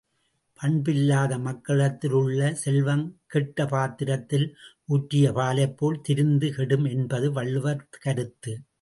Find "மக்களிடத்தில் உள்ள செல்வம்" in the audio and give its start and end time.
1.39-3.15